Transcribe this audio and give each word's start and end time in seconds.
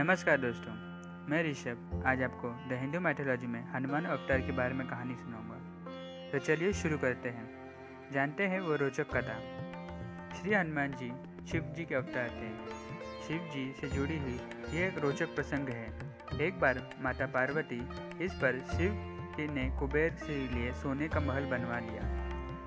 नमस्कार 0.00 0.38
दोस्तों, 0.40 0.72
मैं 1.30 1.50
ऋषभ। 1.50 2.02
आज 2.06 2.22
आपको 2.22 2.50
द 2.50 2.72
हिंदू 2.72 3.00
मैथोलॉजी 3.00 3.46
में 3.46 3.72
हनुमान 3.72 4.04
अवतार 4.04 4.40
के 4.40 4.52
बारे 4.52 4.74
में 4.74 4.88
कहानी 4.88 5.14
सुनाऊँगा। 5.14 5.56
तो 6.32 6.38
चलिए 6.38 6.72
शुरू 6.72 6.98
करते 6.98 7.28
हैं। 7.28 7.72
जानते 8.12 8.46
हैं 8.46 8.60
वो 8.60 8.76
रोचक 8.76 9.10
कथा। 9.10 9.34
श्री 10.38 10.54
हनुमान 10.54 10.92
जी 10.92 11.12
शिव 11.46 11.62
जी 11.62 11.84
के 11.84 11.94
अवतार 11.94 12.24
थे। 12.24 12.68
शिव 13.28 13.50
जी 13.52 13.72
से 13.80 13.88
जुड़ी 13.88 14.18
हुई 14.18 14.40
यह 14.70 14.86
एक 14.86 14.98
रोचक 14.98 15.34
प्रसंग 15.34 15.68
है। 15.68 15.98
एक 16.40 16.60
बार 16.60 16.90
माता 17.00 17.26
पार्वती 17.26 17.88
इस 18.24 18.32
पर 18.34 18.60
शिव 18.60 18.92
जी 19.36 19.48
ने 19.48 19.78
कुबेर 19.80 20.12
से 20.12 20.48
लिए 20.48 20.72
सोने 20.72 21.08
का 21.08 21.20
महल 21.20 21.44
बनवा 21.44 21.78
लिया। 21.78 22.02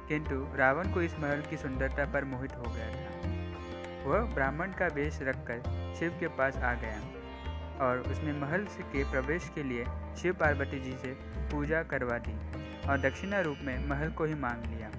किंतु 0.07 0.57
रावण 0.57 0.91
को 0.91 1.01
इस 1.01 1.19
महल 1.19 1.41
की 1.41 1.57
सुंदरता 1.57 2.05
पर 2.13 2.23
मोहित 2.25 2.51
हो 2.51 2.63
गया 2.63 2.87
था। 2.87 3.23
वह 4.09 4.33
ब्राह्मण 4.35 4.67
का 4.67 4.87
वेश 4.87 5.19
रखकर 5.21 5.93
शिव 5.99 6.17
के 6.19 6.27
पास 6.27 6.57
आ 6.57 6.73
गया। 6.73 7.22
और 7.81 7.99
उसने 7.99 8.33
महल 8.33 8.65
के 8.81 9.03
प्रवेश 9.03 9.51
के 9.55 9.63
लिए 9.63 9.85
शिव 10.17 10.33
पार्वती 10.33 10.79
जी 10.79 10.91
से 10.91 11.13
पूजा 11.51 11.83
करवा 11.83 12.17
दी 12.17 12.37
और 12.89 12.99
दक्षिणा 12.99 13.39
रूप 13.41 13.57
में 13.61 13.87
महल 13.87 14.09
को 14.11 14.23
ही 14.23 14.33
मांग 14.33 14.65
लिया। 14.65 14.89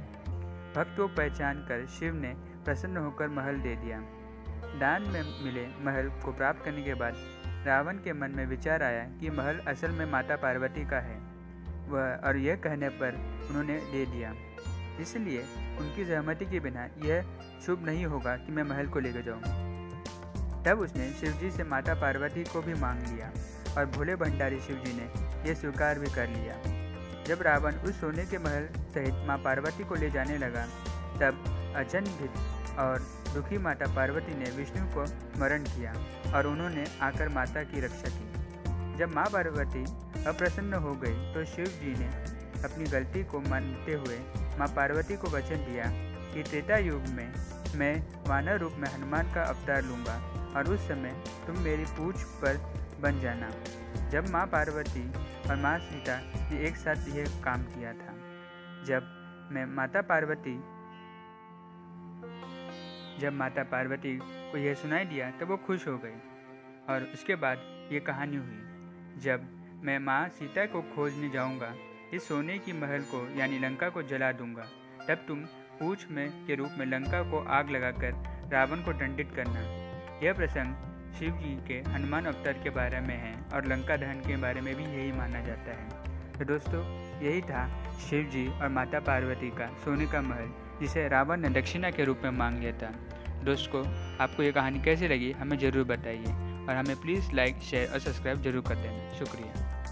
भक्त 0.77 0.97
को 0.97 1.09
पहचान 1.09 1.59
कर 1.59 1.87
शिव 1.87 2.15
ने 2.15 2.35
प्रसन्न 2.65 2.97
होकर 2.97 3.29
महल 3.29 3.59
दे 3.59 3.77
दिया। 3.77 4.01
दान 4.81 5.03
में 5.03 5.45
मिले 5.45 5.67
महल 5.85 6.09
को 6.09 6.33
प्राप्त 6.33 6.65
करने 6.65 6.83
के 6.83 6.95
बाद 6.95 7.15
रावण 7.67 7.95
के 7.95 8.13
मन 8.13 8.31
में 8.31 8.47
विचार 8.47 8.83
आया 8.83 9.05
कि 9.05 9.31
महल 9.31 9.59
असल 9.59 9.91
में 9.91 10.07
माता 10.07 10.37
पार्वती 10.37 10.85
का 10.85 11.01
है। 11.01 11.19
वह 11.89 12.21
और 12.25 12.37
यह 12.37 12.57
कहने 12.57 12.89
पर 12.89 13.15
उन्होंने 13.49 13.79
दे 13.79 14.07
दिया। 14.07 14.35
इसलिए 15.01 15.43
उनकी 15.81 16.05
सहमति 16.05 16.47
के 16.47 16.61
बिना 16.61 16.89
यह 17.05 17.25
शुभ 17.67 17.87
नहीं 17.87 18.07
होगा 18.07 18.37
कि 18.37 18.53
मैं 18.53 18.63
महल 18.63 18.87
को 18.87 19.01
लेकर 19.01 19.21
जाऊँ। 19.21 19.74
तब 20.67 20.81
उसने 20.81 21.11
शिवजी 21.21 21.51
से 21.51 21.65
माता 21.65 21.95
पार्वती 21.95 22.45
को 22.45 22.61
भी 22.63 22.75
मांग 22.81 23.01
लिया 23.07 23.33
और 23.77 23.87
भोले 23.87 24.15
भंडारी 24.17 24.61
शिवजी 24.61 24.93
ने 24.93 25.09
यह 25.49 25.55
स्वीकार 25.55 25.99
भी 25.99 26.11
कर 26.15 26.29
लिया। 26.29 26.55
जब 27.25 27.43
रावण 27.43 27.75
उस 27.81 28.01
सोने 28.01 28.25
के 28.27 28.39
महल 28.39 28.69
सहित 28.95 29.27
माँ 29.29 29.37
पार्वती 29.39 29.85
को 29.85 29.95
ले 29.95 30.11
जाने 30.11 30.37
लगा, 30.39 30.65
तब 31.21 31.75
अचंभित 31.77 32.79
और 32.79 33.07
दुखी 33.35 33.59
माता 33.59 33.87
पार्वती 33.95 34.35
ने 34.35 34.51
विष्णु 34.51 34.85
को 34.95 35.07
स्मरण 35.07 35.65
किया 35.67 35.93
और 36.37 36.47
उन्होंने 36.47 36.85
आकर 37.03 37.29
माता 37.29 37.63
की 37.63 37.81
रक्षा 37.81 38.09
की। 38.09 38.97
जब 38.99 39.15
माँ 39.15 39.27
पार्वती 39.33 39.85
अप्रसन्न 40.27 40.75
हो 40.83 40.93
गई 40.95 41.33
तो 41.35 41.45
शिव 41.45 41.67
जी 41.83 41.95
ने 41.99 42.07
अपनी 42.65 42.85
गलती 42.91 43.25
को 43.25 43.41
मानते 43.41 43.93
हुए 43.95 44.19
माँ 44.59 44.69
पार्वती 44.77 45.17
को 45.17 45.31
वचन 45.31 45.65
दिया 45.65 45.91
कि 46.35 46.43
त्रेता 46.43 46.77
युग 46.79 47.09
में 47.09 47.29
मैं 47.75 47.95
वानर 48.29 48.59
रूप 48.59 48.73
में 48.79 48.89
हनुमान 48.89 49.33
का 49.35 49.43
अवतार 49.43 49.83
लूँगा 49.83 50.15
और 50.57 50.69
उस 50.69 50.89
समय 50.89 51.15
तुम 51.47 51.59
मेरी 51.59 51.85
पूछ 51.97 52.23
पर 52.43 52.57
बन 53.03 53.21
जाना। 53.21 53.49
जब 54.11 54.29
माँ 54.31 54.47
पार्वती 54.47 55.09
और 55.49 55.57
माँ 55.57 55.79
सीता 55.79 56.19
ने 56.51 56.61
एक 56.67 56.77
साथ 56.77 57.09
यह 57.09 57.41
काम 57.45 57.63
किया 57.65 57.93
था, 57.93 58.15
जब 58.87 59.49
मैं 59.53 59.65
माता 59.67 60.01
पार्वती, 60.03 60.55
जब 63.21 63.33
माता 63.33 63.63
पार्वती 63.63 64.19
को 64.23 64.59
यह 64.59 64.75
सुनाई 64.75 65.05
दिया, 65.05 65.31
तब 65.31 65.49
वो 65.49 65.57
खुश 65.57 65.87
हो 65.89 65.97
गई 65.99 66.17
और 66.89 67.11
उसके 67.15 67.35
बाद 67.37 67.59
ये 67.93 68.01
कहानी 68.01 68.37
हुई। 68.37 69.21
जब 69.23 69.49
मैं 69.85 69.99
माँ 69.99 70.29
सीता 70.29 70.65
को 70.67 70.83
खोजने 70.95 71.29
जाऊँगा, 71.31 71.75
इस 72.15 72.29
सोने 72.29 72.59
की 72.59 72.73
महल 72.73 73.03
को 73.05 73.27
यानी 73.39 73.59
लंका 73.59 73.89
को 73.89 74.03
जला 74.03 74.33
दूँगा, 74.33 74.67
तब 75.09 75.25
तुम 75.29 75.45
पूछ 75.75 76.07
में 76.11 76.29
के 76.47 76.55
रूप 76.55 76.75
में 76.79 76.87
लंका 76.87 77.23
को 77.31 77.45
आग 77.51 77.71
लगाकर 77.71 78.13
रावण 78.53 78.83
को 78.83 78.93
दंडित 78.93 79.31
करना। 79.37 79.61
यह 80.23 80.33
प्रसंग 80.33 80.93
शिव 81.19 81.33
जी 81.39 81.55
के 81.69 81.75
हनुमान 81.91 82.25
अवतार 82.25 82.53
के 82.53 82.71
बारे 82.71 83.01
में 83.01 83.17
है 83.17 83.35
और 83.55 83.67
लंका 83.67 83.97
दहन 83.97 84.21
के 84.21 84.37
बारे 84.37 84.61
में 84.61 84.75
भी 84.75 84.85
यही 84.85 85.11
माना 85.13 85.41
जाता 85.41 85.73
है। 85.73 86.13
तो 86.33 86.45
दोस्तों, 86.45 86.83
यही 87.23 87.41
था 87.43 87.67
शिव 88.01 88.29
जी 88.33 88.47
और 88.49 88.69
माता 88.69 89.01
पार्वती 89.01 89.51
का 89.51 89.67
सोने 89.85 90.07
का 90.07 90.23
महल, 90.23 90.51
जिसे 90.81 91.09
रावण 91.09 91.41
ने 91.41 91.49
दक्षिणा 91.61 91.91
के 91.91 92.05
रूप 92.05 92.21
में 92.25 92.31
मांग 92.31 92.59
लिया 92.59 92.73
था। 92.73 92.93
दोस्तों, 93.45 93.85
आपको 94.21 94.43
ये 94.43 94.53
कहानी 94.53 94.81
कैसी 94.83 95.09
लगी 95.09 95.31
हमें 95.33 95.59
ज़रूर 95.59 95.85
बताइए 95.87 96.33
और 96.65 96.77
हमें 96.77 96.97
प्लीज़ 96.97 97.33
लाइक 97.35 97.59
शेयर 97.63 97.93
और 97.93 97.99
सब्सक्राइब 98.01 98.43
ज़रूर 98.43 98.63
कर 98.69 98.75
देना। 98.75 99.13
शुक्रिया। 99.19 99.84